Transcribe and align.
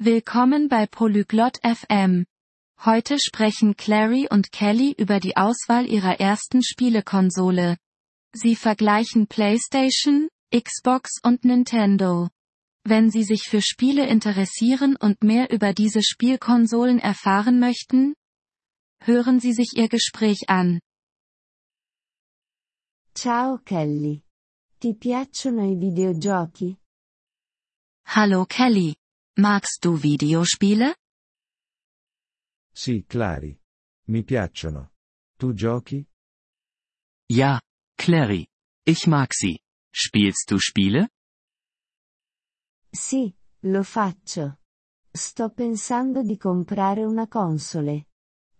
Willkommen 0.00 0.68
bei 0.68 0.86
Polyglot 0.86 1.58
FM. 1.64 2.24
Heute 2.84 3.18
sprechen 3.18 3.76
Clary 3.76 4.28
und 4.30 4.52
Kelly 4.52 4.94
über 4.96 5.18
die 5.18 5.36
Auswahl 5.36 5.90
ihrer 5.90 6.20
ersten 6.20 6.62
Spielekonsole. 6.62 7.76
Sie 8.32 8.54
vergleichen 8.54 9.26
PlayStation, 9.26 10.28
Xbox 10.54 11.18
und 11.24 11.44
Nintendo. 11.44 12.28
Wenn 12.84 13.10
Sie 13.10 13.24
sich 13.24 13.48
für 13.48 13.60
Spiele 13.60 14.06
interessieren 14.06 14.94
und 14.94 15.24
mehr 15.24 15.50
über 15.50 15.72
diese 15.74 16.04
Spielkonsolen 16.04 17.00
erfahren 17.00 17.58
möchten, 17.58 18.14
hören 19.02 19.40
Sie 19.40 19.52
sich 19.52 19.72
Ihr 19.74 19.88
Gespräch 19.88 20.44
an. 20.46 20.78
Ciao 23.16 23.58
Kelly. 23.64 24.22
Ti 24.78 24.94
piacciono 24.94 25.64
i 25.64 25.74
videogiochi? 25.74 26.76
Hallo 28.06 28.46
Kelly. 28.46 28.94
Magst 29.40 29.84
du 29.84 29.96
Videospiele? 29.96 30.96
Sì, 32.72 33.04
Clary. 33.06 33.56
Mi 34.08 34.24
piacciono. 34.24 34.94
Tu 35.36 35.52
giochi? 35.52 36.04
Ja, 37.30 37.60
Clary. 37.94 38.48
Ich 38.84 39.06
mag 39.06 39.32
sie. 39.32 39.60
Spielst 39.94 40.50
du 40.50 40.58
Spiele? 40.58 41.10
Sì, 42.90 43.32
lo 43.60 43.84
faccio. 43.84 44.58
Sto 45.12 45.50
pensando 45.50 46.24
di 46.24 46.36
comprare 46.36 47.04
una 47.04 47.28
console. 47.28 48.08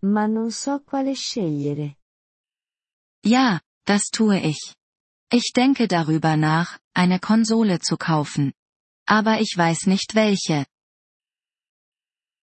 Ma 0.03 0.27
non 0.27 0.49
so 0.49 0.81
quale 0.83 1.13
scegliere. 1.13 1.97
Ja, 3.25 3.59
das 3.83 4.09
tue 4.09 4.39
ich. 4.39 4.75
Ich 5.29 5.51
denke 5.51 5.87
darüber 5.87 6.37
nach, 6.37 6.79
eine 6.93 7.19
Konsole 7.19 7.79
zu 7.79 7.97
kaufen. 7.97 8.53
Aber 9.05 9.41
ich 9.41 9.57
weiß 9.57 9.87
nicht 9.87 10.15
welche. 10.15 10.67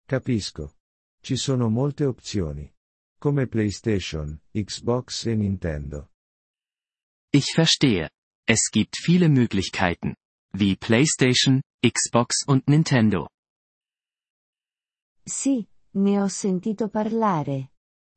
Capisco. 0.09 0.73
Ci 1.21 1.37
sono 1.37 1.69
molte 1.69 2.07
opzioni. 2.07 2.73
Come 3.21 3.47
PlayStation, 3.47 4.41
Xbox 4.55 5.27
e 5.27 5.35
Nintendo. 5.35 6.09
Ich 7.31 7.53
verstehe. 7.53 8.09
Es 8.47 8.71
gibt 8.71 8.97
viele 8.97 9.29
Möglichkeiten. 9.29 10.17
Wie 10.55 10.77
PlayStation, 10.77 11.61
Xbox 11.85 12.47
und 12.47 12.67
Nintendo. 12.69 13.29
Sì, 15.27 15.69
ne 15.97 16.21
ho 16.21 16.29
sentito 16.29 16.89
parlare. 16.89 17.73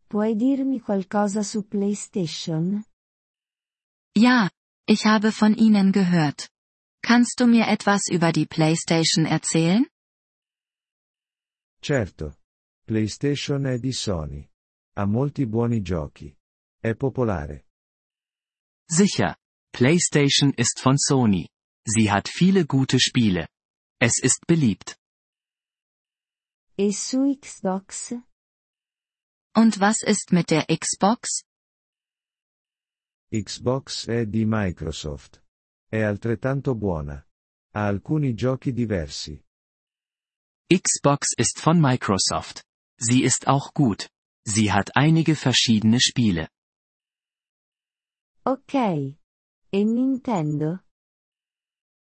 Puoi 0.08 0.38
dirmi 0.38 0.80
qualcosa 0.80 1.44
su 1.44 1.68
PlayStation? 1.68 2.86
Ja, 4.18 4.50
ich 4.88 5.04
habe 5.04 5.34
von 5.34 5.56
ihnen 5.56 5.92
gehört. 5.92 6.50
Kannst 7.04 7.42
du 7.42 7.48
mir 7.48 7.68
etwas 7.68 8.08
über 8.10 8.32
die 8.32 8.46
PlayStation 8.46 9.26
erzählen? 9.26 9.86
Certo. 11.82 12.38
PlayStation 12.86 13.66
è 13.66 13.80
di 13.80 13.92
Sony. 13.92 14.48
Ha 14.98 15.06
molti 15.06 15.48
buoni 15.48 15.82
giochi. 15.82 16.32
È 16.80 16.94
popolare. 16.96 17.70
Sicher. 18.88 19.36
PlayStation 19.72 20.54
ist 20.58 20.80
von 20.82 20.98
Sony. 20.98 21.48
Sie 21.84 22.12
hat 22.12 22.30
viele 22.30 22.66
gute 22.66 23.00
Spiele. 23.00 23.48
Es 24.00 24.22
ist 24.22 24.46
beliebt. 24.46 24.96
E 26.78 26.94
su 26.94 27.36
Xbox? 27.40 28.14
Und 29.56 29.80
was 29.80 30.04
ist 30.04 30.32
mit 30.32 30.50
der 30.50 30.66
Xbox? 30.68 31.44
Xbox 33.32 34.08
è 34.08 34.28
di 34.28 34.46
Microsoft. 34.46 35.44
È 35.88 36.00
altrettanto 36.02 36.76
buona. 36.76 37.26
Ha 37.74 37.88
alcuni 37.88 38.36
giochi 38.36 38.72
diversi. 38.72 39.44
Xbox 40.72 41.34
ist 41.38 41.60
von 41.60 41.82
Microsoft. 41.82 42.64
Sie 42.98 43.24
ist 43.24 43.48
auch 43.48 43.74
gut. 43.74 44.10
Sie 44.46 44.72
hat 44.72 44.96
einige 44.96 45.36
verschiedene 45.36 46.00
Spiele. 46.00 46.48
Ok. 48.46 48.74
E 48.74 49.84
Nintendo? 49.84 50.80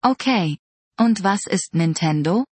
Okay. 0.03 0.59
Und 0.99 1.23
was 1.23 1.47
ist 1.47 1.73
Nintendo? 1.73 2.45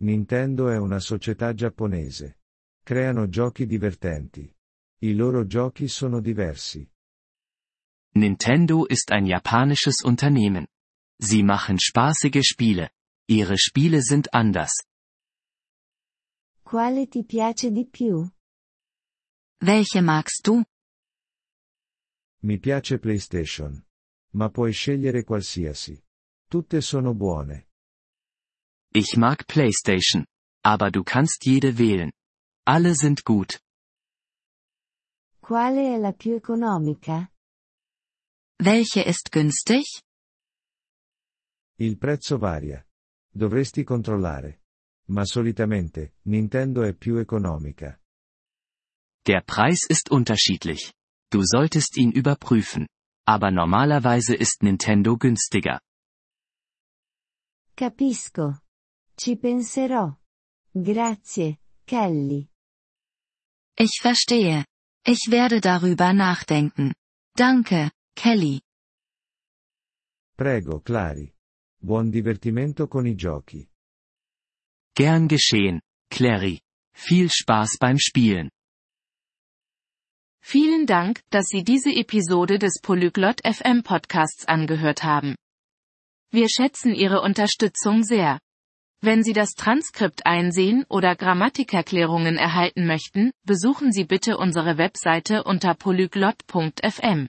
Nintendo 0.00 0.68
è 0.68 0.78
una 0.78 1.00
società 1.00 1.52
giapponese. 1.52 2.38
Creano 2.84 3.28
giochi 3.28 3.66
divertenti. 3.66 4.54
I 5.00 5.14
loro 5.14 5.46
giochi 5.46 5.88
sono 5.88 6.20
diversi. 6.20 6.88
Nintendo 8.14 8.86
ist 8.86 9.10
ein 9.10 9.26
japanisches 9.26 10.02
Unternehmen. 10.04 10.68
Sie 11.20 11.42
machen 11.42 11.78
spaßige 11.80 12.44
Spiele. 12.44 12.90
Ihre 13.30 13.58
Spiele 13.58 14.00
sind 14.00 14.32
anders. 14.32 14.72
Quale 16.64 17.06
ti 17.08 17.24
piace 17.24 17.70
di 17.70 17.84
più? 17.86 18.26
Welche 19.60 20.00
magst 20.00 20.42
du? 20.44 20.64
Mi 22.42 22.58
piace 22.58 22.98
PlayStation. 22.98 23.84
Ma 24.32 24.48
puoi 24.48 24.72
scegliere 24.72 25.24
qualsiasi. 25.24 26.02
Tutte 26.48 26.80
sono 26.80 27.14
buone. 27.14 27.68
Ich 28.94 29.16
mag 29.16 29.44
PlayStation. 29.44 30.24
Aber 30.64 30.90
du 30.90 31.02
kannst 31.04 31.44
jede 31.44 31.76
wählen. 31.76 32.10
Alle 32.66 32.94
sind 32.94 33.22
gut. 33.24 33.60
Quale 35.40 35.94
è 35.94 35.98
la 35.98 36.12
più 36.12 36.34
economica? 36.34 37.30
Welche 38.58 39.02
ist 39.02 39.30
günstig? 39.30 39.84
Il 41.78 41.96
prezzo 41.98 42.38
varia. 42.38 42.87
Dovresti 43.38 43.84
controllare. 43.84 44.62
Ma 45.10 45.24
solitamente, 45.24 46.16
Nintendo 46.22 46.82
è 46.82 46.92
più 46.92 47.18
economica. 47.18 47.96
Der 49.24 49.44
Preis 49.44 49.86
ist 49.88 50.10
unterschiedlich. 50.10 50.92
Du 51.30 51.42
solltest 51.44 51.96
ihn 51.96 52.10
überprüfen. 52.10 52.88
Aber 53.28 53.52
normalerweise 53.52 54.34
ist 54.34 54.62
Nintendo 54.62 55.16
günstiger. 55.16 55.80
Capisco. 57.76 58.58
Ci 59.14 59.36
penserò. 59.36 60.18
Grazie, 60.72 61.60
Kelly. 61.86 62.48
Ich 63.76 64.00
verstehe. 64.00 64.64
Ich 65.06 65.30
werde 65.30 65.60
darüber 65.60 66.12
nachdenken. 66.12 66.92
Danke, 67.36 67.92
Kelly. 68.16 68.62
Prego, 70.36 70.80
Clary. 70.80 71.37
Buon 71.80 72.10
divertimento 72.10 72.88
con 72.88 73.06
i 73.06 73.14
giochi. 73.14 73.66
Gern 74.94 75.28
geschehen, 75.28 75.80
Clary. 76.10 76.60
Viel 76.92 77.30
Spaß 77.30 77.78
beim 77.78 77.98
Spielen. 77.98 78.50
Vielen 80.42 80.86
Dank, 80.86 81.20
dass 81.30 81.46
Sie 81.46 81.62
diese 81.62 81.90
Episode 81.90 82.58
des 82.58 82.80
Polyglot 82.82 83.42
FM 83.44 83.84
Podcasts 83.84 84.44
angehört 84.46 85.04
haben. 85.04 85.36
Wir 86.32 86.48
schätzen 86.48 86.94
Ihre 86.94 87.20
Unterstützung 87.20 88.02
sehr. 88.02 88.40
Wenn 89.00 89.22
Sie 89.22 89.32
das 89.32 89.50
Transkript 89.50 90.26
einsehen 90.26 90.84
oder 90.88 91.14
Grammatikerklärungen 91.14 92.36
erhalten 92.36 92.86
möchten, 92.86 93.30
besuchen 93.44 93.92
Sie 93.92 94.04
bitte 94.04 94.36
unsere 94.36 94.78
Webseite 94.78 95.44
unter 95.44 95.74
polyglot.fm. 95.74 97.28